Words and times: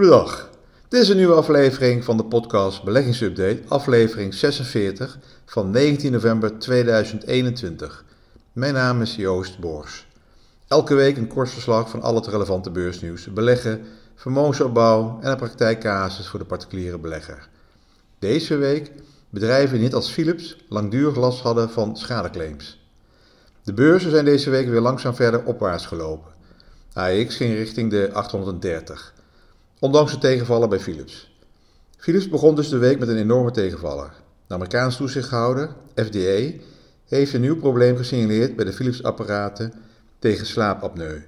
Goedendag. 0.00 0.50
Dit 0.88 1.02
is 1.02 1.08
een 1.08 1.16
nieuwe 1.16 1.34
aflevering 1.34 2.04
van 2.04 2.16
de 2.16 2.24
podcast 2.24 2.82
Beleggingsupdate, 2.84 3.62
aflevering 3.68 4.34
46 4.34 5.18
van 5.44 5.70
19 5.70 6.12
november 6.12 6.58
2021. 6.58 8.04
Mijn 8.52 8.74
naam 8.74 9.02
is 9.02 9.16
Joost 9.16 9.58
Boors. 9.58 10.06
Elke 10.68 10.94
week 10.94 11.16
een 11.16 11.26
kort 11.26 11.50
verslag 11.50 11.90
van 11.90 12.02
al 12.02 12.14
het 12.14 12.26
relevante 12.26 12.70
beursnieuws, 12.70 13.32
beleggen, 13.32 13.80
vermogensopbouw 14.14 15.18
en 15.20 15.30
een 15.30 15.36
praktijkcasus 15.36 16.26
voor 16.28 16.38
de 16.38 16.44
particuliere 16.44 16.98
belegger. 16.98 17.48
Deze 18.18 18.56
week 18.56 18.92
bedrijven 19.30 19.74
die 19.74 19.84
net 19.84 19.94
als 19.94 20.10
Philips 20.10 20.56
langdurig 20.68 21.16
last 21.16 21.40
hadden 21.40 21.70
van 21.70 21.96
schadeclaims. 21.96 22.86
De 23.62 23.72
beurzen 23.72 24.10
zijn 24.10 24.24
deze 24.24 24.50
week 24.50 24.68
weer 24.68 24.80
langzaam 24.80 25.14
verder 25.14 25.44
opwaarts 25.44 25.86
gelopen. 25.86 26.32
AX 26.92 27.36
ging 27.36 27.54
richting 27.54 27.90
de 27.90 28.10
830. 28.12 29.18
Ondanks 29.80 30.12
de 30.12 30.18
tegenvallen 30.18 30.68
bij 30.68 30.80
Philips. 30.80 31.36
Philips 31.96 32.28
begon 32.28 32.54
dus 32.54 32.68
de 32.68 32.78
week 32.78 32.98
met 32.98 33.08
een 33.08 33.16
enorme 33.16 33.50
tegenvaller. 33.50 34.12
De 34.46 34.54
Amerikaanse 34.54 34.98
toezichthouder, 34.98 35.70
FDA, 35.94 36.50
heeft 37.06 37.32
een 37.32 37.40
nieuw 37.40 37.56
probleem 37.56 37.96
gesignaleerd 37.96 38.56
bij 38.56 38.64
de 38.64 38.72
Philips-apparaten 38.72 39.72
tegen 40.18 40.46
slaapapneu. 40.46 41.22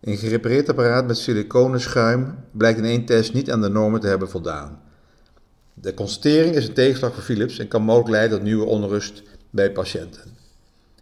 Een 0.00 0.16
gerepareerd 0.16 0.68
apparaat 0.68 1.06
met 1.06 1.18
siliconen 1.18 1.80
schuim 1.80 2.34
blijkt 2.50 2.78
in 2.78 2.84
één 2.84 3.04
test 3.04 3.32
niet 3.32 3.50
aan 3.50 3.60
de 3.60 3.68
normen 3.68 4.00
te 4.00 4.06
hebben 4.06 4.30
voldaan. 4.30 4.80
De 5.74 5.94
constatering 5.94 6.54
is 6.54 6.68
een 6.68 6.74
tegenslag 6.74 7.14
voor 7.14 7.22
Philips 7.22 7.58
en 7.58 7.68
kan 7.68 7.82
mogelijk 7.82 8.10
leiden 8.10 8.36
tot 8.36 8.46
nieuwe 8.46 8.64
onrust 8.64 9.22
bij 9.50 9.72
patiënten. 9.72 10.36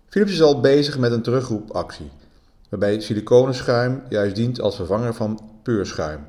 Philips 0.08 0.32
is 0.32 0.42
al 0.42 0.60
bezig 0.60 0.98
met 0.98 1.12
een 1.12 1.22
terugroepactie, 1.22 2.10
waarbij 2.68 3.00
siliconenschuim 3.00 4.02
juist 4.08 4.34
dient 4.34 4.60
als 4.60 4.76
vervanger 4.76 5.14
van 5.14 5.40
puurschuim. 5.62 6.20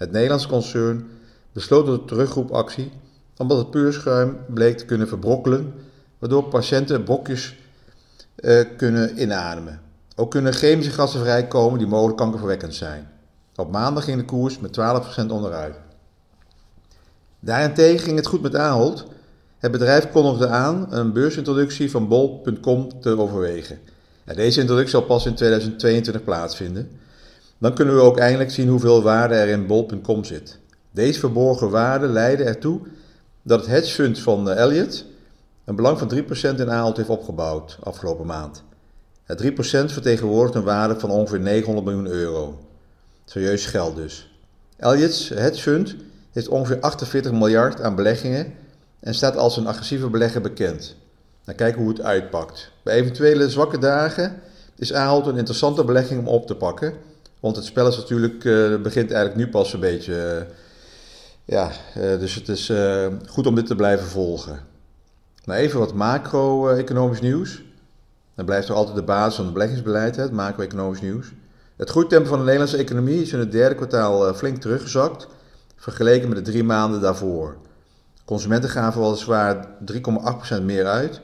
Het 0.00 0.12
Nederlands 0.12 0.46
concern 0.46 1.08
besloot 1.52 1.86
de 1.86 2.04
terugroepactie 2.04 2.90
omdat 3.36 3.58
het 3.58 3.70
puurschuim 3.70 4.38
bleek 4.48 4.78
te 4.78 4.84
kunnen 4.84 5.08
verbrokkelen, 5.08 5.74
waardoor 6.18 6.44
patiënten 6.44 7.04
brokjes 7.04 7.56
uh, 8.36 8.60
kunnen 8.76 9.20
inademen. 9.20 9.80
Ook 10.16 10.30
kunnen 10.30 10.52
chemische 10.52 10.92
gassen 10.92 11.20
vrijkomen 11.20 11.78
die 11.78 11.88
mogelijk 11.88 12.16
kankerverwekkend 12.16 12.74
zijn. 12.74 13.10
Op 13.54 13.70
maandag 13.70 14.04
ging 14.04 14.18
de 14.18 14.24
koers 14.24 14.58
met 14.58 14.78
12% 15.24 15.26
onderuit. 15.26 15.74
Daarentegen 17.40 17.98
ging 17.98 18.16
het 18.16 18.26
goed 18.26 18.42
met 18.42 18.56
Ahold. 18.56 19.06
Het 19.58 19.70
bedrijf 19.70 20.10
kondigde 20.10 20.48
aan 20.48 20.86
een 20.90 21.12
beursintroductie 21.12 21.90
van 21.90 22.08
bol.com 22.08 23.00
te 23.00 23.18
overwegen. 23.18 23.78
deze 24.24 24.60
introductie 24.60 24.92
zal 24.98 25.02
pas 25.02 25.26
in 25.26 25.34
2022 25.34 26.24
plaatsvinden. 26.24 26.90
Dan 27.60 27.74
kunnen 27.74 27.94
we 27.94 28.00
ook 28.00 28.18
eindelijk 28.18 28.50
zien 28.50 28.68
hoeveel 28.68 29.02
waarde 29.02 29.34
er 29.34 29.48
in 29.48 29.66
bol.com 29.66 30.24
zit. 30.24 30.58
Deze 30.90 31.18
verborgen 31.18 31.70
waarde 31.70 32.06
leidde 32.06 32.44
ertoe 32.44 32.80
dat 33.42 33.60
het 33.60 33.68
hedgefund 33.68 34.18
van 34.18 34.50
eh, 34.50 34.56
Elliott 34.56 35.04
een 35.64 35.74
belang 35.74 35.98
van 35.98 36.14
3% 36.54 36.60
in 36.60 36.70
Ahold 36.70 36.96
heeft 36.96 37.08
opgebouwd 37.08 37.78
afgelopen 37.82 38.26
maand. 38.26 38.62
Het 39.24 39.42
3% 39.42 39.52
vertegenwoordigt 39.92 40.54
een 40.54 40.62
waarde 40.62 41.00
van 41.00 41.10
ongeveer 41.10 41.40
900 41.40 41.86
miljoen 41.86 42.06
euro. 42.06 42.58
Serieus 43.24 43.66
geld 43.66 43.96
dus. 43.96 44.38
Elliott's 44.76 45.28
hedgefund 45.28 45.96
heeft 46.32 46.48
ongeveer 46.48 46.80
48 46.80 47.32
miljard 47.32 47.80
aan 47.80 47.94
beleggingen 47.94 48.52
en 49.00 49.14
staat 49.14 49.36
als 49.36 49.56
een 49.56 49.66
agressieve 49.66 50.08
belegger 50.08 50.40
bekend. 50.40 50.96
Dan 51.44 51.54
kijken 51.54 51.80
hoe 51.80 51.90
het 51.90 52.00
uitpakt. 52.00 52.70
Bij 52.82 52.94
eventuele 52.94 53.50
zwakke 53.50 53.78
dagen 53.78 54.40
is 54.76 54.92
Ahold 54.92 55.26
een 55.26 55.36
interessante 55.36 55.84
belegging 55.84 56.20
om 56.20 56.28
op 56.28 56.46
te 56.46 56.54
pakken 56.54 56.94
want 57.40 57.56
het 57.56 57.64
spel 57.64 57.88
is 57.88 57.96
natuurlijk, 57.96 58.44
uh, 58.44 58.80
begint 58.80 59.10
eigenlijk 59.10 59.44
nu 59.46 59.48
pas 59.48 59.72
een 59.72 59.80
beetje. 59.80 60.46
Uh, 60.48 60.54
ja, 61.44 61.70
uh, 61.96 62.18
dus 62.18 62.34
het 62.34 62.48
is 62.48 62.72
goed 63.26 63.46
om 63.46 63.54
dit 63.54 63.66
te 63.66 63.76
blijven 63.76 64.06
volgen. 64.06 64.60
Nou, 65.44 65.60
even 65.60 65.78
wat 65.78 65.94
macro-economisch 65.94 67.20
nieuws. 67.20 67.62
Dan 68.34 68.44
blijft 68.44 68.68
er 68.68 68.74
altijd 68.74 68.96
de 68.96 69.02
basis 69.02 69.34
van 69.34 69.44
het 69.44 69.52
beleggingsbeleid, 69.52 70.16
het 70.16 70.32
macro-economisch 70.32 71.00
nieuws. 71.00 71.32
Het 71.76 71.90
groeitempo 71.90 72.28
van 72.28 72.38
de 72.38 72.44
Nederlandse 72.44 72.76
economie 72.76 73.22
is 73.22 73.32
in 73.32 73.38
het 73.38 73.52
derde 73.52 73.74
kwartaal 73.74 74.34
flink 74.34 74.60
teruggezakt, 74.60 75.26
vergeleken 75.76 76.28
met 76.28 76.38
de 76.38 76.50
drie 76.50 76.64
maanden 76.64 77.00
daarvoor. 77.00 77.56
Consumenten 78.24 78.70
gaven 78.70 79.00
weliswaar 79.00 79.66
3,8% 80.58 80.62
meer 80.62 80.86
uit, 80.86 81.20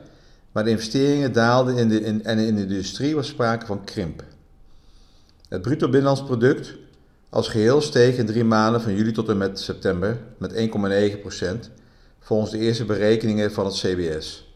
maar 0.53 0.65
de 0.65 0.71
investeringen 0.71 1.33
daalden 1.33 1.77
in 1.77 1.89
de, 1.89 2.01
in, 2.01 2.25
en 2.25 2.39
in 2.39 2.55
de 2.55 2.61
industrie 2.61 3.15
was 3.15 3.27
sprake 3.27 3.67
van 3.67 3.85
krimp. 3.85 4.23
Het 5.49 5.63
bruto 5.63 5.89
binnenlands 5.89 6.25
product 6.25 6.75
als 7.31 7.49
geheel 7.49 7.81
steeg 7.81 8.17
in 8.17 8.27
drie 8.27 8.45
maanden 8.45 8.81
van 8.81 8.95
juli 8.95 9.13
tot 9.13 9.29
en 9.29 9.37
met 9.37 9.61
september 9.61 10.19
met 10.39 10.53
1,9% 10.53 11.71
volgens 12.21 12.51
de 12.51 12.59
eerste 12.59 12.85
berekeningen 12.85 13.53
van 13.53 13.65
het 13.65 13.75
CBS. 13.75 14.55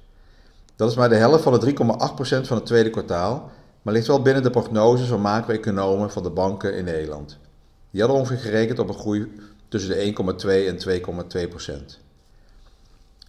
Dat 0.77 0.91
is 0.91 0.97
maar 0.97 1.09
de 1.09 1.15
helft 1.15 1.43
van 1.43 1.61
de 1.61 1.75
3,8% 1.75 2.47
van 2.47 2.57
het 2.57 2.67
tweede 2.67 2.91
kwartaal, 2.91 3.51
maar 3.83 3.95
ligt 3.95 4.07
wel 4.07 4.23
binnen 4.23 4.43
de 4.43 4.51
prognoses 4.51 5.09
van 5.09 5.21
macro-economen 5.21 6.11
van 6.11 6.23
de 6.23 6.31
banken 6.31 6.77
in 6.77 6.85
Nederland. 6.85 7.39
Die 7.91 8.01
hadden 8.01 8.19
ongeveer 8.21 8.39
gerekend 8.39 8.79
op 8.79 8.89
een 8.89 8.95
groei 8.95 9.33
tussen 9.69 9.91
de 9.91 10.15
1,2 10.43 10.49
en 10.49 10.79
2,2%. 11.89 12.01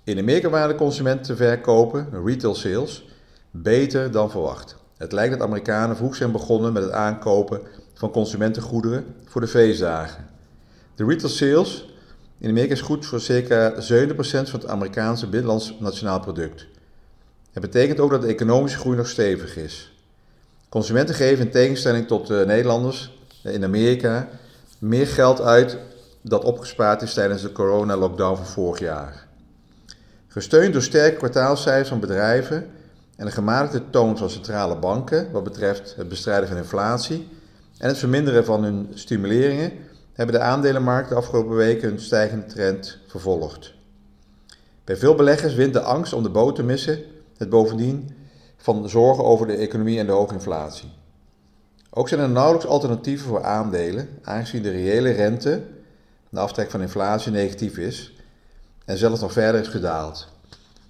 In 0.04 0.18
Amerika 0.18 0.50
waren 0.50 0.70
de 0.70 0.76
consumentenverkopen, 0.76 2.26
retail 2.26 2.56
sales, 2.56 3.08
beter 3.52 4.12
dan 4.12 4.32
verwacht. 4.32 4.80
Het 5.02 5.12
lijkt 5.12 5.38
dat 5.38 5.48
Amerikanen 5.48 5.96
vroeg 5.96 6.16
zijn 6.16 6.32
begonnen 6.32 6.74
met 6.74 6.84
het 6.84 6.92
aankopen 6.92 7.62
van 7.94 8.12
consumentengoederen 8.12 9.06
voor 9.26 9.42
de 9.42 9.48
feestdagen. 9.48 10.26
De 10.96 11.06
retail 11.06 11.30
sales 11.30 11.94
in 12.38 12.50
Amerika 12.50 12.74
is 12.74 12.82
goed 12.82 13.06
voor 13.06 13.20
circa 13.20 13.74
7% 13.74 13.76
van 14.16 14.60
het 14.60 14.68
Amerikaanse 14.68 15.28
binnenlands 15.28 15.76
nationaal 15.80 16.20
product. 16.20 16.66
Het 17.52 17.62
betekent 17.62 18.00
ook 18.00 18.12
dat 18.12 18.22
de 18.22 18.28
economische 18.28 18.78
groei 18.78 18.98
nog 18.98 19.08
stevig 19.08 19.58
is. 19.58 19.94
Consumenten 20.70 21.16
geven 21.16 21.46
in 21.46 21.52
tegenstelling 21.52 22.08
tot 22.08 22.28
de 22.28 22.44
Nederlanders 22.48 23.20
in 23.44 23.64
Amerika 23.64 24.30
meer 24.80 25.08
geld 25.08 25.42
uit 25.42 25.78
dat 26.22 26.44
opgespaard 26.44 27.02
is 27.02 27.14
tijdens 27.14 27.42
de 27.42 27.52
corona-lockdown 27.52 28.36
van 28.36 28.46
vorig 28.46 28.80
jaar. 28.80 29.28
Gesteund 30.28 30.74
door 30.74 30.82
sterke 30.82 31.18
kwartaalcijfers 31.18 31.90
van 31.90 32.00
bedrijven 32.00 32.70
en 33.22 33.28
een 33.28 33.34
gematigde 33.34 33.90
toon 33.90 34.18
van 34.18 34.30
centrale 34.30 34.78
banken 34.78 35.32
wat 35.32 35.44
betreft 35.44 35.96
het 35.96 36.08
bestrijden 36.08 36.48
van 36.48 36.58
inflatie 36.58 37.28
en 37.78 37.88
het 37.88 37.98
verminderen 37.98 38.46
van 38.46 38.64
hun 38.64 38.92
stimuleringen 38.94 39.72
hebben 40.14 40.36
de 40.36 40.42
aandelenmarkten 40.42 41.16
de 41.16 41.22
afgelopen 41.22 41.56
weken 41.56 41.90
hun 41.90 42.00
stijgende 42.00 42.46
trend 42.46 42.98
vervolgd. 43.08 43.74
Bij 44.84 44.96
veel 44.96 45.16
beleggers 45.16 45.54
wint 45.54 45.74
de 45.74 45.82
angst 45.82 46.14
om 46.14 46.24
de 46.24 46.30
boot 46.30 46.56
te 46.56 46.64
missen 46.64 47.00
het 47.38 47.50
bovendien 47.50 48.16
van 48.58 48.90
zorgen 48.90 49.24
over 49.24 49.48
de 49.48 49.56
economie 49.56 50.00
en 50.00 50.06
de 50.06 50.12
hoge 50.12 50.34
inflatie. 50.34 50.90
Ook 51.90 52.08
zijn 52.08 52.22
er 52.22 52.30
nauwelijks 52.30 52.68
alternatieven 52.68 53.28
voor 53.28 53.44
aandelen, 53.44 54.10
aangezien 54.24 54.64
de 54.64 54.72
reële 54.72 55.12
rente, 55.12 55.64
de 56.30 56.40
aftrek 56.40 56.72
van 56.72 56.82
inflatie, 56.82 57.32
negatief 57.32 57.78
is 57.78 58.14
en 58.86 58.98
zelfs 58.98 59.22
nog 59.22 59.32
verder 59.32 59.62
is 59.62 59.68
gedaald. 59.68 60.40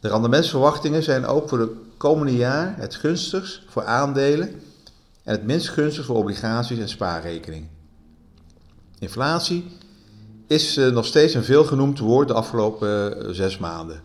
De 0.02 0.10
rendementsverwachtingen 0.10 1.04
zijn 1.04 1.26
ook 1.26 1.50
voor 1.50 1.58
de 1.58 1.76
komende 1.98 2.36
jaar 2.36 2.76
het 2.78 2.96
gunstigst 2.96 3.62
voor 3.68 3.86
aandelen 3.86 4.48
en 5.24 5.32
het 5.32 5.44
minst 5.44 5.70
gunstig 5.70 6.06
voor 6.06 6.16
obligaties 6.16 6.80
en 6.80 6.90
spaarrekening. 6.90 7.68
Inflatie 9.00 9.78
is 10.48 10.78
eh, 10.78 10.88
nog 10.88 11.06
steeds 11.06 11.34
een 11.34 11.44
veelgenoemd 11.44 12.00
woord 12.00 12.28
de 12.28 12.34
afgelopen 12.34 13.20
eh, 13.20 13.30
zes 13.30 13.58
maanden. 13.58 14.02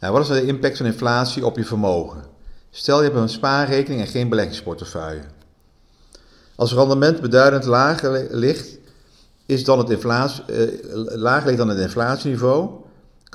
Nou, 0.00 0.12
wat 0.12 0.22
is 0.22 0.28
de 0.28 0.46
impact 0.46 0.76
van 0.76 0.86
inflatie 0.86 1.46
op 1.46 1.56
je 1.56 1.64
vermogen? 1.64 2.24
Stel 2.70 2.98
je 2.98 3.04
hebt 3.04 3.20
een 3.20 3.28
spaarrekening 3.28 4.00
en 4.00 4.06
geen 4.06 4.28
beleggingsportefeuille. 4.28 5.22
Als 6.54 6.72
rendement 6.72 7.20
beduidend 7.20 7.64
lager 7.64 8.26
ligt, 8.30 8.78
is 9.46 9.64
dan 9.64 9.78
het 9.78 9.90
inflatie, 9.90 10.44
eh, 10.44 10.68
lager 11.16 11.46
ligt 11.46 11.58
dan 11.58 11.68
het 11.68 11.78
inflatieniveau, 11.78 12.83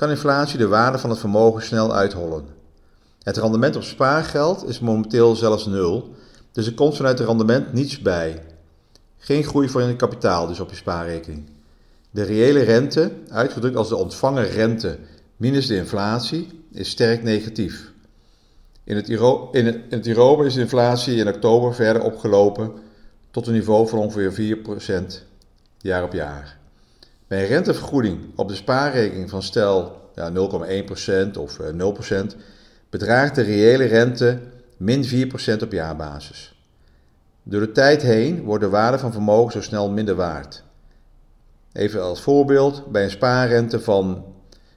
kan 0.00 0.10
inflatie 0.10 0.58
de 0.58 0.68
waarde 0.68 0.98
van 0.98 1.10
het 1.10 1.18
vermogen 1.18 1.62
snel 1.62 1.94
uithollen. 1.94 2.44
Het 3.22 3.36
rendement 3.36 3.76
op 3.76 3.82
spaargeld 3.82 4.68
is 4.68 4.80
momenteel 4.80 5.36
zelfs 5.36 5.66
nul, 5.66 6.14
dus 6.52 6.66
er 6.66 6.74
komt 6.74 6.96
vanuit 6.96 7.18
het 7.18 7.28
rendement 7.28 7.72
niets 7.72 8.02
bij. 8.02 8.42
Geen 9.18 9.44
groei 9.44 9.68
voor 9.68 9.82
je 9.82 9.96
kapitaal 9.96 10.46
dus 10.46 10.60
op 10.60 10.70
je 10.70 10.76
spaarrekening. 10.76 11.50
De 12.10 12.22
reële 12.22 12.60
rente, 12.60 13.12
uitgedrukt 13.28 13.76
als 13.76 13.88
de 13.88 13.96
ontvangen 13.96 14.48
rente 14.48 14.98
minus 15.36 15.66
de 15.66 15.76
inflatie, 15.76 16.64
is 16.72 16.90
sterk 16.90 17.22
negatief. 17.22 17.92
In 18.84 18.96
het, 18.96 19.08
Europa 20.06 20.44
is 20.44 20.54
de 20.54 20.60
inflatie 20.60 21.16
in 21.16 21.28
oktober 21.28 21.74
verder 21.74 22.02
opgelopen 22.02 22.72
tot 23.30 23.46
een 23.46 23.52
niveau 23.52 23.88
van 23.88 23.98
ongeveer 23.98 24.58
4% 24.58 25.26
jaar 25.78 26.02
op 26.02 26.12
jaar. 26.12 26.59
Bij 27.30 27.42
een 27.42 27.48
rentevergoeding 27.48 28.18
op 28.36 28.48
de 28.48 28.54
spaarrekening 28.54 29.30
van 29.30 29.42
stel 29.42 30.10
ja, 30.14 30.32
0,1% 30.32 31.36
of 31.38 31.58
0%, 31.58 32.34
eh, 32.34 32.40
bedraagt 32.88 33.34
de 33.34 33.42
reële 33.42 33.84
rente 33.84 34.40
min 34.76 35.04
4% 35.04 35.62
op 35.62 35.72
jaarbasis. 35.72 36.64
Door 37.42 37.60
de 37.60 37.72
tijd 37.72 38.02
heen 38.02 38.42
wordt 38.42 38.64
de 38.64 38.70
waarde 38.70 38.98
van 38.98 39.12
vermogen 39.12 39.52
zo 39.52 39.60
snel 39.60 39.90
minder 39.90 40.14
waard. 40.14 40.62
Even 41.72 42.02
als 42.02 42.20
voorbeeld, 42.20 42.86
bij 42.86 43.04
een 43.04 43.10
spaarrente 43.10 43.80
van 43.80 44.24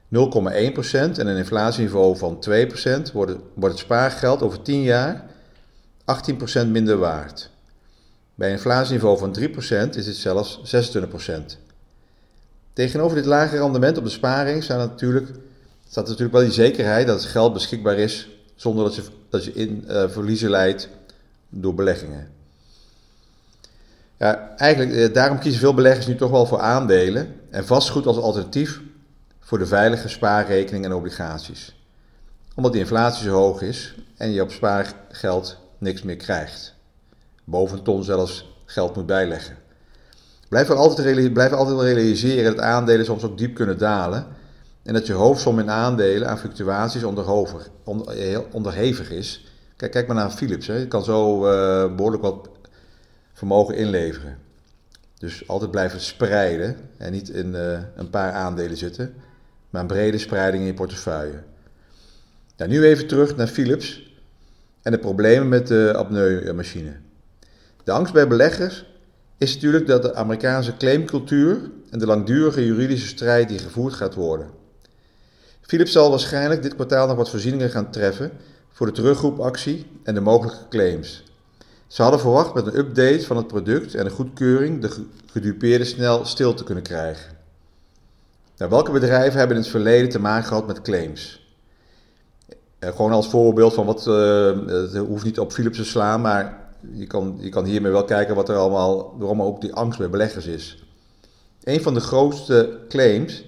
0,1% 0.08 1.18
en 1.18 1.26
een 1.26 1.36
inflatieniveau 1.36 2.16
van 2.16 2.40
2% 2.40 3.12
wordt 3.12 3.32
het, 3.32 3.40
wordt 3.54 3.74
het 3.74 3.84
spaargeld 3.84 4.42
over 4.42 4.62
10 4.62 4.82
jaar 4.82 5.24
18% 6.64 6.66
minder 6.66 6.96
waard. 6.96 7.50
Bij 8.34 8.48
een 8.48 8.54
inflatieniveau 8.54 9.18
van 9.18 9.32
3% 9.32 9.96
is 9.96 10.04
dit 10.04 10.16
zelfs 10.16 10.60
26%. 10.60 11.62
Tegenover 12.74 13.16
dit 13.16 13.26
lage 13.26 13.56
rendement 13.56 13.98
op 13.98 14.04
de 14.04 14.10
sparing 14.10 14.62
staat 14.62 14.78
natuurlijk, 14.78 15.28
staat 15.88 16.06
natuurlijk 16.06 16.32
wel 16.32 16.42
die 16.42 16.52
zekerheid 16.52 17.06
dat 17.06 17.20
het 17.20 17.30
geld 17.30 17.52
beschikbaar 17.52 17.98
is 17.98 18.28
zonder 18.54 18.84
dat 18.84 18.94
je, 18.94 19.02
dat 19.28 19.44
je 19.44 19.52
in 19.52 19.84
uh, 19.88 20.08
verliezen 20.08 20.50
leidt 20.50 20.88
door 21.48 21.74
beleggingen. 21.74 22.32
Ja, 24.16 24.56
eigenlijk, 24.56 24.92
eh, 24.92 25.14
daarom 25.14 25.38
kiezen 25.38 25.60
veel 25.60 25.74
beleggers 25.74 26.06
nu 26.06 26.16
toch 26.16 26.30
wel 26.30 26.46
voor 26.46 26.60
aandelen 26.60 27.34
en 27.50 27.66
vastgoed 27.66 28.06
als 28.06 28.16
alternatief 28.16 28.80
voor 29.40 29.58
de 29.58 29.66
veilige 29.66 30.08
spaarrekening 30.08 30.84
en 30.84 30.92
obligaties. 30.92 31.76
Omdat 32.54 32.72
de 32.72 32.78
inflatie 32.78 33.24
zo 33.24 33.34
hoog 33.34 33.62
is 33.62 33.94
en 34.16 34.30
je 34.30 34.42
op 34.42 34.50
spaargeld 34.50 35.56
niks 35.78 36.02
meer 36.02 36.16
krijgt. 36.16 36.74
Boven 37.44 37.82
ton 37.82 38.04
zelfs 38.04 38.52
geld 38.64 38.96
moet 38.96 39.06
bijleggen. 39.06 39.56
Blijf 40.48 40.70
altijd, 40.70 41.32
blijf 41.32 41.52
altijd 41.52 41.80
realiseren 41.80 42.54
dat 42.54 42.64
aandelen 42.64 43.04
soms 43.04 43.24
ook 43.24 43.38
diep 43.38 43.54
kunnen 43.54 43.78
dalen 43.78 44.26
en 44.82 44.92
dat 44.92 45.06
je 45.06 45.12
hoofdsom 45.12 45.58
in 45.58 45.70
aandelen 45.70 46.28
aan 46.28 46.38
fluctuaties 46.38 47.04
onderhevig, 47.04 47.70
onderhevig 48.52 49.10
is. 49.10 49.52
Kijk, 49.76 49.92
kijk 49.92 50.06
maar 50.06 50.16
naar 50.16 50.30
Philips. 50.30 50.66
Hè. 50.66 50.74
Je 50.76 50.88
kan 50.88 51.04
zo 51.04 51.36
uh, 51.36 51.94
behoorlijk 51.94 52.22
wat 52.22 52.48
vermogen 53.32 53.76
inleveren. 53.76 54.38
Dus 55.18 55.48
altijd 55.48 55.70
blijven 55.70 56.00
spreiden 56.00 56.76
en 56.96 57.12
niet 57.12 57.28
in 57.28 57.46
uh, 57.46 57.78
een 57.96 58.10
paar 58.10 58.32
aandelen 58.32 58.76
zitten, 58.76 59.14
maar 59.70 59.80
een 59.80 59.86
brede 59.86 60.18
spreiding 60.18 60.62
in 60.62 60.68
je 60.68 60.74
portefeuille. 60.74 61.42
Nou, 62.56 62.70
nu 62.70 62.84
even 62.84 63.06
terug 63.06 63.36
naar 63.36 63.46
Philips 63.46 64.14
en 64.82 64.92
de 64.92 64.98
problemen 64.98 65.48
met 65.48 65.66
de 65.66 65.92
apneumachine. 65.96 66.96
De 67.84 67.92
angst 67.92 68.12
bij 68.12 68.28
beleggers 68.28 68.86
is 69.38 69.54
natuurlijk 69.54 69.86
dat 69.86 70.02
de 70.02 70.14
Amerikaanse 70.14 70.76
claimcultuur 70.76 71.70
en 71.90 71.98
de 71.98 72.06
langdurige 72.06 72.66
juridische 72.66 73.06
strijd 73.06 73.48
die 73.48 73.58
gevoerd 73.58 73.94
gaat 73.94 74.14
worden. 74.14 74.46
Philips 75.60 75.92
zal 75.92 76.10
waarschijnlijk 76.10 76.62
dit 76.62 76.74
kwartaal 76.74 77.06
nog 77.06 77.16
wat 77.16 77.30
voorzieningen 77.30 77.70
gaan 77.70 77.90
treffen 77.90 78.30
voor 78.68 78.86
de 78.86 78.92
terugroepactie 78.92 79.86
en 80.02 80.14
de 80.14 80.20
mogelijke 80.20 80.68
claims. 80.68 81.24
Ze 81.86 82.02
hadden 82.02 82.20
verwacht 82.20 82.54
met 82.54 82.66
een 82.66 82.78
update 82.78 83.24
van 83.26 83.36
het 83.36 83.46
product 83.46 83.94
en 83.94 84.04
een 84.04 84.10
goedkeuring 84.10 84.80
de 84.80 85.04
gedupeerden 85.32 85.86
snel 85.86 86.24
stil 86.24 86.54
te 86.54 86.64
kunnen 86.64 86.84
krijgen. 86.84 87.36
Nou, 88.56 88.70
welke 88.70 88.92
bedrijven 88.92 89.38
hebben 89.38 89.56
in 89.56 89.62
het 89.62 89.70
verleden 89.70 90.08
te 90.08 90.20
maken 90.20 90.48
gehad 90.48 90.66
met 90.66 90.82
claims? 90.82 91.48
Eh, 92.78 92.90
gewoon 92.90 93.12
als 93.12 93.28
voorbeeld 93.28 93.74
van 93.74 93.86
wat, 93.86 94.06
uh, 94.06 94.66
het 94.66 94.96
hoeft 94.96 95.24
niet 95.24 95.38
op 95.38 95.52
Philips 95.52 95.76
te 95.76 95.84
slaan, 95.84 96.20
maar 96.20 96.63
je 96.92 97.06
kan, 97.06 97.36
je 97.40 97.48
kan 97.48 97.64
hiermee 97.64 97.92
wel 97.92 98.04
kijken 98.04 98.34
wat 98.34 98.48
er 98.48 98.56
allemaal, 98.56 99.18
waarom 99.18 99.42
ook 99.42 99.60
die 99.60 99.72
angst 99.72 99.98
bij 99.98 100.10
beleggers 100.10 100.46
is. 100.46 100.84
Een 101.62 101.82
van 101.82 101.94
de 101.94 102.00
grootste 102.00 102.78
claims 102.88 103.44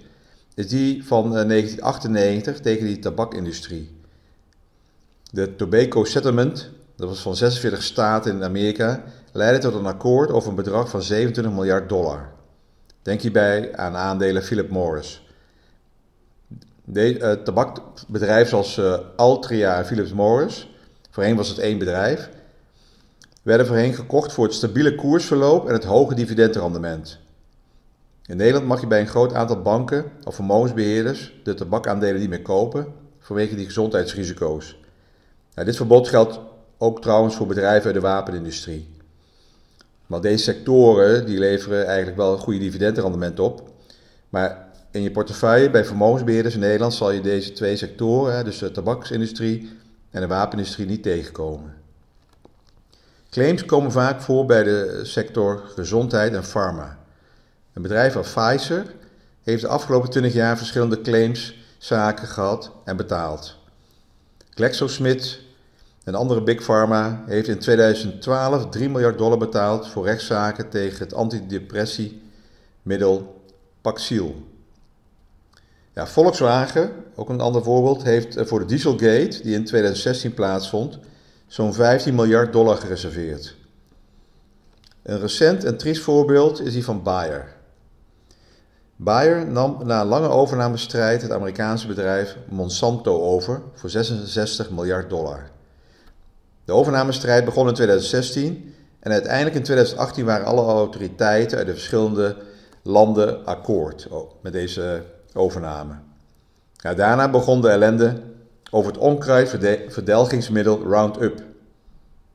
is 0.54 0.68
die 0.68 1.04
van 1.04 1.30
1998 1.30 2.54
eh, 2.56 2.60
tegen 2.62 2.86
die 2.86 2.98
tabakindustrie. 2.98 3.90
De 5.30 5.56
Tobacco 5.56 6.04
Settlement, 6.04 6.70
dat 6.96 7.08
was 7.08 7.20
van 7.20 7.36
46 7.36 7.82
staten 7.82 8.32
in 8.32 8.44
Amerika, 8.44 9.04
leidde 9.32 9.60
tot 9.60 9.74
een 9.74 9.86
akkoord 9.86 10.30
over 10.30 10.48
een 10.48 10.54
bedrag 10.54 10.88
van 10.88 11.02
27 11.02 11.52
miljard 11.52 11.88
dollar. 11.88 12.32
Denk 13.02 13.20
hierbij 13.20 13.76
aan 13.76 13.96
aandelen 13.96 14.42
Philip 14.42 14.70
Morris. 14.70 15.24
De, 16.84 17.18
uh, 17.18 17.32
tabakbedrijven 17.32 18.48
zoals 18.48 18.78
uh, 18.78 18.98
Altria 19.16 19.78
en 19.78 19.86
Philip 19.86 20.12
Morris, 20.12 20.70
voorheen 21.10 21.36
was 21.36 21.48
het 21.48 21.58
één 21.58 21.78
bedrijf, 21.78 22.30
werden 23.46 23.66
voorheen 23.66 23.94
gekocht 23.94 24.32
voor 24.32 24.44
het 24.44 24.54
stabiele 24.54 24.94
koersverloop 24.94 25.66
en 25.66 25.72
het 25.72 25.84
hoge 25.84 26.14
dividendrendement. 26.14 27.19
In 28.26 28.37
Nederland 28.37 28.66
mag 28.66 28.81
je 28.81 28.87
bij 28.87 29.00
een 29.00 29.06
groot 29.06 29.34
aantal 29.34 29.62
banken 29.62 30.04
of 30.25 30.34
vermogensbeheerders 30.34 31.32
de 31.43 31.54
tabakaandelen 31.54 32.20
niet 32.20 32.28
meer 32.28 32.43
kopen 32.43 32.87
vanwege 33.19 33.54
die 33.54 33.64
gezondheidsrisico's. 33.64 34.78
Nou, 35.54 35.66
dit 35.66 35.76
verbod 35.76 36.08
geldt 36.08 36.40
ook 36.78 37.02
trouwens 37.02 37.37
voor 37.37 37.46
bedrijven 37.46 37.84
uit 37.84 37.94
de 37.94 38.00
wapenindustrie. 38.00 38.88
Maar 40.06 40.20
deze 40.20 40.44
sectoren 40.44 41.26
die 41.26 41.38
leveren 41.38 41.87
eigenlijk 41.87 42.16
wel 42.16 42.32
een 42.32 42.38
goede 42.38 42.58
dividendrendement 42.58 43.40
op. 43.40 43.70
Maar 44.28 44.69
in 44.90 45.02
je 45.02 45.10
portefeuille 45.10 45.70
bij 45.70 45.84
vermogensbeheerders 45.84 46.54
in 46.54 46.60
Nederland 46.60 46.94
zal 46.94 47.10
je 47.10 47.20
deze 47.20 47.52
twee 47.52 47.76
sectoren, 47.76 48.44
dus 48.44 48.58
de 48.58 48.70
tabaksindustrie 48.70 49.70
en 50.10 50.20
de 50.20 50.26
wapenindustrie, 50.26 50.87
niet 50.87 51.02
tegenkomen. 51.02 51.85
Claims 53.36 53.64
komen 53.64 53.92
vaak 53.92 54.20
voor 54.20 54.46
bij 54.46 54.62
de 54.62 55.00
sector 55.02 55.62
gezondheid 55.74 56.32
en 56.32 56.44
pharma. 56.44 56.98
Een 57.72 57.82
bedrijf 57.82 58.16
als 58.16 58.32
Pfizer 58.32 58.94
heeft 59.42 59.62
de 59.62 59.68
afgelopen 59.68 60.10
20 60.10 60.32
jaar 60.32 60.56
verschillende 60.56 61.00
claimszaken 61.00 62.28
gehad 62.28 62.72
en 62.84 62.96
betaald. 62.96 63.56
GlaxoSmith, 64.50 65.40
een 66.04 66.14
andere 66.14 66.42
big 66.42 66.62
pharma, 66.62 67.24
heeft 67.26 67.48
in 67.48 67.58
2012 67.58 68.68
3 68.68 68.88
miljard 68.88 69.18
dollar 69.18 69.38
betaald 69.38 69.88
voor 69.88 70.04
rechtszaken 70.04 70.68
tegen 70.68 70.98
het 70.98 71.14
antidepressiemiddel 71.14 73.42
Paxil. 73.80 74.44
Ja, 75.94 76.06
Volkswagen, 76.06 76.90
ook 77.14 77.28
een 77.28 77.40
ander 77.40 77.62
voorbeeld, 77.62 78.02
heeft 78.02 78.36
voor 78.40 78.58
de 78.58 78.66
Dieselgate, 78.66 79.42
die 79.42 79.54
in 79.54 79.64
2016 79.64 80.34
plaatsvond, 80.34 80.98
zo'n 81.46 81.75
15 81.75 82.14
miljard 82.14 82.52
dollar 82.52 82.76
gereserveerd. 82.76 83.56
Een 85.02 85.20
recent 85.20 85.64
en 85.64 85.76
triest 85.76 86.02
voorbeeld 86.02 86.60
is 86.60 86.72
die 86.72 86.84
van 86.84 87.02
Bayer. 87.02 87.54
Bayer 88.96 89.46
nam 89.46 89.78
na 89.84 90.00
een 90.00 90.06
lange 90.06 90.28
overnamestrijd 90.28 91.22
het 91.22 91.32
Amerikaanse 91.32 91.87
bedrijf 91.87 92.37
Monsanto 92.49 93.20
over 93.23 93.62
voor 93.75 93.90
66 93.90 94.70
miljard 94.70 95.11
dollar. 95.11 95.50
De 96.64 96.73
overnamestrijd 96.73 97.44
begon 97.44 97.68
in 97.68 97.75
2016 97.75 98.75
en 99.00 99.12
uiteindelijk 99.12 99.56
in 99.56 99.62
2018 99.62 100.25
waren 100.25 100.47
alle 100.47 100.62
autoriteiten 100.62 101.59
uit 101.59 101.66
de 101.66 101.73
verschillende 101.73 102.37
landen 102.82 103.44
akkoord 103.44 104.09
met 104.40 104.52
deze 104.52 105.04
overname. 105.32 105.94
daarna 106.97 107.30
begon 107.30 107.61
de 107.61 107.68
ellende 107.68 108.23
over 108.76 108.92
het 108.92 109.00
onkruidverdelgingsmiddel 109.00 110.83
Roundup. 110.83 111.42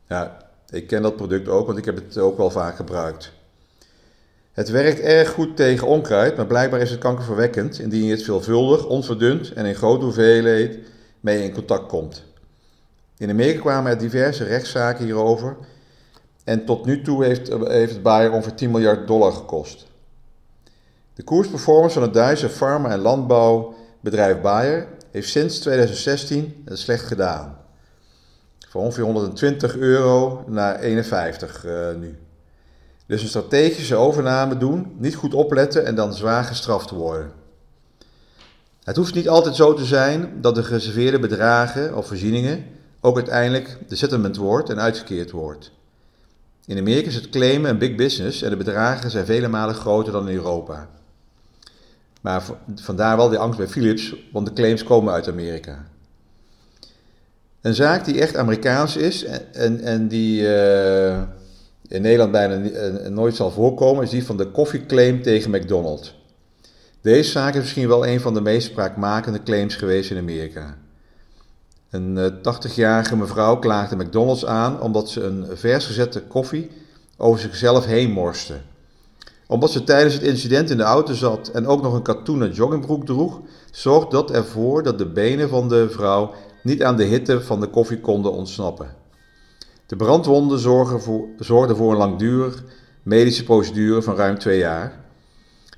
Ja, 0.07 0.38
ik 0.69 0.88
ken 0.88 1.01
dat 1.01 1.15
product 1.15 1.48
ook, 1.48 1.65
want 1.65 1.77
ik 1.77 1.86
heb 1.86 1.95
het 1.95 2.17
ook 2.17 2.38
wel 2.38 2.50
vaak 2.50 2.75
gebruikt. 2.75 3.31
Het 4.51 4.69
werkt 4.69 5.00
erg 5.00 5.29
goed 5.29 5.55
tegen 5.55 5.88
onkruid, 5.88 6.36
maar 6.36 6.45
blijkbaar 6.45 6.79
is 6.79 6.89
het 6.89 7.00
kankerverwekkend 7.00 7.79
indien 7.79 8.03
je 8.03 8.12
het 8.12 8.24
veelvuldig, 8.24 8.86
onverdund 8.86 9.53
en 9.53 9.65
in 9.65 9.75
grote 9.75 10.03
hoeveelheid 10.03 10.79
mee 11.19 11.43
in 11.43 11.53
contact 11.53 11.88
komt. 11.88 12.24
In 13.17 13.29
Amerika 13.29 13.60
kwamen 13.60 13.91
er 13.91 13.98
diverse 13.98 14.43
rechtszaken 14.43 15.05
hierover 15.05 15.57
en 16.43 16.65
tot 16.65 16.86
nu 16.86 17.01
toe 17.01 17.24
heeft, 17.24 17.48
het 17.48 18.01
Bayer 18.03 18.31
ongeveer 18.31 18.55
10 18.55 18.71
miljard 18.71 19.07
dollar 19.07 19.31
gekost. 19.31 19.88
De 21.13 21.24
koersperformance 21.24 21.93
van 21.93 22.03
het 22.03 22.13
Duitse 22.13 22.50
farma- 22.50 22.91
en 22.91 23.00
landbouwbedrijf 24.01 24.41
Bayer 24.41 24.88
heeft 25.12 25.29
sinds 25.29 25.60
2016 25.60 26.62
het 26.65 26.79
slecht 26.79 27.05
gedaan. 27.05 27.58
Van 28.70 28.81
ongeveer 28.81 29.03
120 29.03 29.77
euro 29.77 30.43
naar 30.48 30.79
51 30.79 31.65
uh, 31.65 31.96
nu. 32.00 32.17
Dus 33.05 33.22
een 33.22 33.27
strategische 33.27 33.96
overname 33.96 34.58
doen, 34.58 34.96
niet 34.98 35.15
goed 35.15 35.34
opletten 35.34 35.86
en 35.86 35.96
dan 35.96 36.13
zwaar 36.13 36.43
gestraft 36.43 36.89
worden. 36.89 37.31
Het 38.84 38.96
hoeft 38.96 39.13
niet 39.13 39.29
altijd 39.29 39.55
zo 39.55 39.74
te 39.74 39.86
zijn 39.86 40.41
dat 40.41 40.55
de 40.55 40.63
gereserveerde 40.63 41.20
bedragen 41.20 41.98
of 41.98 42.08
voorzieningen 42.08 42.65
ook 43.01 43.15
uiteindelijk 43.15 43.77
de 43.88 43.96
settlement 43.96 44.38
wordt 44.38 44.70
en 44.70 44.79
uitgekeerd 44.79 45.31
wordt. 45.31 45.72
In 46.65 46.77
Amerika 46.77 47.08
is 47.08 47.15
het 47.15 47.29
claimen 47.29 47.70
een 47.70 47.77
big 47.77 47.96
business 47.96 48.41
en 48.41 48.50
de 48.50 48.58
bedragen 48.58 49.12
zijn 49.12 49.25
vele 49.25 49.48
malen 49.48 49.75
groter 49.75 50.13
dan 50.13 50.29
in 50.29 50.36
Europa. 50.36 50.89
Maar 52.21 52.43
vandaar 52.75 53.17
wel 53.17 53.29
de 53.29 53.37
angst 53.37 53.57
bij 53.57 53.67
Philips, 53.67 54.15
want 54.31 54.45
de 54.47 54.53
claims 54.53 54.83
komen 54.83 55.13
uit 55.13 55.27
Amerika. 55.27 55.85
Een 57.61 57.73
zaak 57.73 58.05
die 58.05 58.21
echt 58.21 58.37
Amerikaans 58.37 58.95
is 58.95 59.23
en, 59.53 59.81
en, 59.81 60.07
die 60.07 60.41
uh, 60.41 61.21
in 61.87 62.01
Nederland 62.01 62.31
bijna 62.31 62.69
nooit 63.09 63.35
zal 63.35 63.51
voorkomen, 63.51 64.03
is 64.03 64.09
die 64.09 64.25
van 64.25 64.37
de 64.37 64.47
koffieclaim 64.47 65.21
tegen 65.21 65.51
McDonald's. 65.51 66.19
Deze 67.01 67.31
zaak 67.31 67.53
is 67.53 67.59
misschien 67.59 67.87
wel 67.87 68.07
een 68.07 68.19
van 68.21 68.33
de 68.33 68.41
meest 68.41 68.67
spraakmakende 68.67 69.43
claims 69.43 69.75
geweest 69.75 70.11
in 70.11 70.17
Amerika. 70.17 70.77
Een 71.89 72.33
80-jarige 72.37 73.11
eh, 73.11 73.19
mevrouw 73.19 73.57
klaagde 73.57 73.95
McDonald's 73.95 74.45
aan 74.45 74.81
omdat 74.81 75.09
ze 75.09 75.23
een 75.23 75.45
vers 75.53 75.85
gezette 75.85 76.21
koffie 76.21 76.69
over 77.17 77.39
zichzelf 77.39 77.85
heen 77.85 78.11
morste. 78.11 78.53
Omdat 79.51 79.72
ze 79.72 79.84
tijdens 79.84 80.13
het 80.13 80.24
incident 80.24 80.70
in 80.70 80.77
de 80.77 80.84
auto 80.84 81.13
zat 81.13 81.48
en 81.48 81.67
ook 81.67 81.81
nog 81.81 81.93
een 81.93 82.01
katoenen 82.01 82.51
joggingbroek 82.51 83.05
droeg, 83.05 83.39
zorgde 83.72 84.10
dat 84.10 84.31
ervoor 84.31 84.84
dat 84.84 84.98
de 84.98 85.05
benen 85.05 85.50
van 85.50 85.70
de 85.70 85.89
vrouw 85.89 86.34
niet 86.63 86.84
aan 86.84 86.98
de 86.98 87.03
hitte 87.03 87.41
van 87.41 87.60
de 87.60 87.67
koffie 87.67 88.00
konden 88.00 88.31
ontsnappen. 88.31 88.96
De 89.86 89.96
brandwonden 89.96 90.60
zorgden 90.60 91.01
voor, 91.01 91.27
zorgden 91.39 91.75
voor 91.75 91.91
een 91.91 91.98
langdurig 91.98 92.63
medische 93.03 93.43
procedure 93.43 94.01
van 94.01 94.15
ruim 94.15 94.38
twee 94.39 94.58
jaar. 94.58 95.00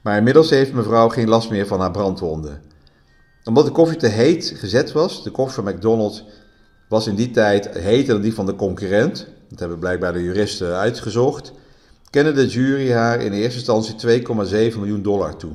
Maar 0.02 0.18
inmiddels 0.18 0.50
heeft 0.50 0.74
mevrouw 0.74 1.10
geen 1.10 1.30
last 1.30 1.50
meer 1.50 1.68
van 1.68 1.80
haar 1.80 1.92
brandwonden. 1.92 2.62
Omdat 3.44 3.66
de 3.66 3.72
koffie 3.72 3.98
te 3.98 4.08
heet 4.08 4.54
gezet 4.56 4.92
was, 4.92 5.24
de 5.24 5.32
koffie 5.32 5.64
van 5.64 5.74
McDonald's 5.74 6.26
was 6.90 7.08
in 7.08 7.16
die 7.16 7.32
tijd 7.32 7.70
heter 7.70 8.14
dan 8.14 8.22
die 8.22 8.34
van 8.34 8.46
de 8.46 8.56
concurrent, 8.56 9.28
dat 9.50 9.60
hebben 9.60 9.80
blijkbaar 9.80 10.14
de 10.14 10.24
juristen 10.24 10.76
uitgezocht, 10.76 11.54
kende 12.14 12.32
de 12.32 12.48
jury 12.48 12.92
haar 12.92 13.22
in 13.22 13.32
eerste 13.32 13.74
instantie 13.74 14.22
2,7 14.72 14.78
miljoen 14.78 15.02
dollar 15.02 15.36
toe. 15.36 15.52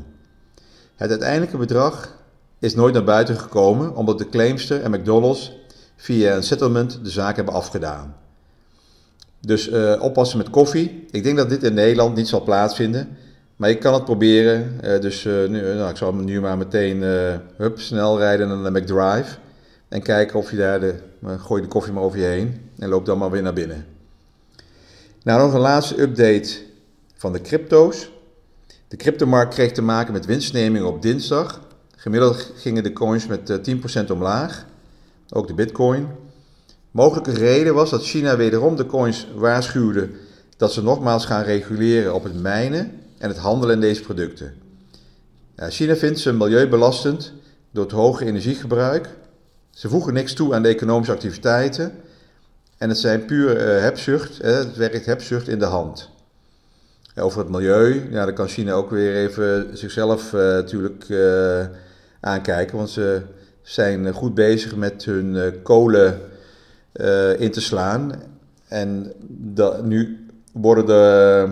Het 0.96 1.10
uiteindelijke 1.10 1.56
bedrag 1.56 2.16
is 2.58 2.74
nooit 2.74 2.94
naar 2.94 3.04
buiten 3.04 3.36
gekomen 3.36 3.94
omdat 3.94 4.18
de 4.18 4.28
claimster 4.28 4.82
en 4.82 4.90
McDonald's 4.90 5.52
via 5.96 6.34
een 6.34 6.42
settlement 6.42 7.00
de 7.02 7.10
zaak 7.10 7.36
hebben 7.36 7.54
afgedaan. 7.54 8.16
Dus 9.40 9.68
uh, 9.68 10.02
oppassen 10.02 10.38
met 10.38 10.50
koffie. 10.50 11.06
Ik 11.10 11.22
denk 11.22 11.36
dat 11.36 11.48
dit 11.48 11.62
in 11.62 11.74
Nederland 11.74 12.16
niet 12.16 12.28
zal 12.28 12.42
plaatsvinden. 12.42 13.08
Maar 13.56 13.70
ik 13.70 13.80
kan 13.80 13.94
het 13.94 14.04
proberen. 14.04 14.80
Uh, 14.84 15.00
dus 15.00 15.24
uh, 15.24 15.48
nu, 15.48 15.60
nou, 15.60 15.90
ik 15.90 15.96
zal 15.96 16.14
nu 16.14 16.40
maar 16.40 16.58
meteen 16.58 17.02
hup, 17.56 17.80
snel 17.80 18.18
rijden 18.18 18.48
naar 18.48 18.72
de 18.72 18.80
McDrive. 18.80 19.36
En 19.88 20.02
kijken 20.02 20.38
of 20.38 20.50
je 20.50 20.56
daar 20.56 20.80
de. 20.80 20.94
gooi 21.38 21.62
de 21.62 21.68
koffie 21.68 21.92
maar 21.92 22.02
over 22.02 22.18
je 22.18 22.24
heen. 22.24 22.70
En 22.78 22.88
loop 22.88 23.06
dan 23.06 23.18
maar 23.18 23.30
weer 23.30 23.42
naar 23.42 23.52
binnen. 23.52 23.97
Nou, 25.22 25.40
nog 25.42 25.52
een 25.52 25.60
laatste 25.60 26.00
update 26.00 26.48
van 27.14 27.32
de 27.32 27.40
crypto's. 27.40 28.10
De 28.88 28.96
cryptomarkt 28.96 29.54
kreeg 29.54 29.72
te 29.72 29.82
maken 29.82 30.12
met 30.12 30.26
winstneming 30.26 30.84
op 30.84 31.02
dinsdag. 31.02 31.60
Gemiddeld 31.96 32.52
gingen 32.56 32.82
de 32.82 32.92
coins 32.92 33.26
met 33.26 33.70
10% 34.06 34.10
omlaag. 34.10 34.66
Ook 35.28 35.46
de 35.46 35.54
bitcoin. 35.54 36.08
Mogelijke 36.90 37.32
reden 37.32 37.74
was 37.74 37.90
dat 37.90 38.04
China 38.04 38.36
wederom 38.36 38.76
de 38.76 38.86
coins 38.86 39.26
waarschuwde 39.34 40.10
dat 40.56 40.72
ze 40.72 40.82
nogmaals 40.82 41.24
gaan 41.24 41.42
reguleren 41.42 42.14
op 42.14 42.24
het 42.24 42.40
mijnen 42.40 42.92
en 43.18 43.28
het 43.28 43.38
handelen 43.38 43.74
in 43.74 43.80
deze 43.80 44.02
producten. 44.02 44.54
China 45.56 45.96
vindt 45.96 46.18
ze 46.18 46.32
milieubelastend 46.32 47.32
door 47.70 47.84
het 47.84 47.92
hoge 47.92 48.24
energiegebruik. 48.24 49.08
Ze 49.70 49.88
voegen 49.88 50.14
niks 50.14 50.32
toe 50.32 50.54
aan 50.54 50.62
de 50.62 50.68
economische 50.68 51.12
activiteiten 51.12 51.92
en 52.78 52.88
het 52.88 52.98
zijn 52.98 53.24
puur 53.24 53.56
uh, 53.56 53.82
hebzucht. 53.82 54.38
het 54.42 54.76
werkt 54.76 55.06
hebzucht 55.06 55.48
in 55.48 55.58
de 55.58 55.64
hand. 55.64 56.10
over 57.16 57.38
het 57.38 57.48
milieu, 57.48 58.08
ja, 58.10 58.24
dan 58.24 58.34
kan 58.34 58.48
China 58.48 58.72
ook 58.72 58.90
weer 58.90 59.14
even 59.14 59.76
zichzelf 59.76 60.32
uh, 60.32 60.40
natuurlijk 60.40 61.08
uh, 61.08 61.66
aankijken, 62.20 62.76
want 62.76 62.90
ze 62.90 63.22
zijn 63.62 64.12
goed 64.12 64.34
bezig 64.34 64.76
met 64.76 65.04
hun 65.04 65.62
kolen 65.62 66.20
in 67.38 67.50
te 67.50 67.60
slaan. 67.60 68.12
En 68.68 69.12
dat, 69.28 69.84
nu 69.84 70.26
worden 70.52 70.86
de, 70.86 71.48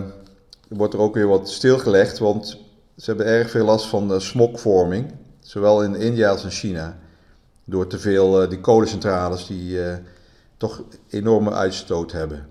wordt 0.67 0.93
er 0.93 0.99
ook 0.99 1.13
weer 1.13 1.27
wat 1.27 1.49
stilgelegd, 1.49 2.17
want 2.17 2.57
ze 2.97 3.05
hebben 3.05 3.25
erg 3.25 3.49
veel 3.49 3.65
last 3.65 3.85
van 3.85 4.21
smokvorming, 4.21 5.11
zowel 5.39 5.83
in 5.83 5.95
India 5.95 6.29
als 6.29 6.43
in 6.43 6.49
China. 6.49 6.97
Door 7.63 7.87
te 7.87 7.99
veel 7.99 8.49
die 8.49 8.59
kolencentrales 8.59 9.47
die 9.47 9.79
toch 10.57 10.83
enorme 11.09 11.51
uitstoot 11.51 12.11
hebben. 12.11 12.47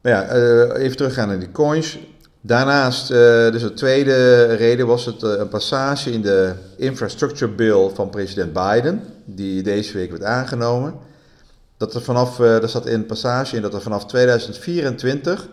Maar 0.00 0.12
ja, 0.12 0.30
even 0.74 0.96
teruggaan 0.96 1.28
naar 1.28 1.38
die 1.38 1.52
coins. 1.52 1.98
Daarnaast, 2.40 3.08
dus 3.08 3.62
de 3.62 3.72
tweede 3.74 4.44
reden 4.44 4.86
was 4.86 5.04
het 5.04 5.22
een 5.22 5.48
passage 5.48 6.12
in 6.12 6.22
de 6.22 6.54
infrastructure 6.76 7.52
bill 7.52 7.90
van 7.94 8.10
president 8.10 8.52
Biden, 8.52 9.02
die 9.24 9.62
deze 9.62 9.92
week 9.92 10.10
werd 10.10 10.22
aangenomen. 10.22 10.94
Dat 11.76 11.94
er 11.94 12.02
vanaf, 12.02 12.38
er 12.38 12.68
zat 12.68 12.86
in 12.86 13.06
passage 13.06 13.56
in 13.56 13.62
dat 13.62 13.74
er 13.74 13.80
vanaf 13.80 14.06
2024 14.06 15.48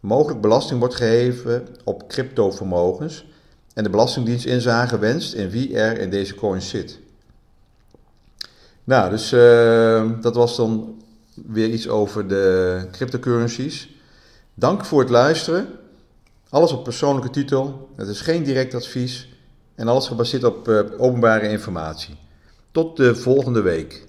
mogelijk 0.00 0.40
belasting 0.40 0.78
wordt 0.78 0.94
geheven 0.94 1.66
op 1.84 2.08
cryptovermogens 2.08 3.26
en 3.74 3.82
de 3.82 3.90
Belastingdienst 3.90 4.46
inzage 4.46 4.98
wenst 4.98 5.34
in 5.34 5.50
wie 5.50 5.76
er 5.76 5.98
in 5.98 6.10
deze 6.10 6.34
coins 6.34 6.68
zit. 6.68 6.98
Nou, 8.84 9.10
dus 9.10 9.32
uh, 9.32 10.10
dat 10.20 10.34
was 10.34 10.56
dan 10.56 11.02
weer 11.46 11.68
iets 11.68 11.88
over 11.88 12.28
de 12.28 12.86
cryptocurrencies. 12.92 13.90
Dank 14.54 14.84
voor 14.84 15.00
het 15.00 15.10
luisteren. 15.10 15.66
Alles 16.48 16.72
op 16.72 16.84
persoonlijke 16.84 17.30
titel. 17.30 17.88
Het 17.96 18.08
is 18.08 18.20
geen 18.20 18.42
direct 18.42 18.74
advies. 18.74 19.28
En 19.74 19.88
alles 19.88 20.06
gebaseerd 20.06 20.44
op 20.44 20.68
uh, 20.68 20.80
openbare 20.98 21.48
informatie. 21.48 22.16
Tot 22.70 22.96
de 22.96 23.14
volgende 23.14 23.60
week. 23.60 24.06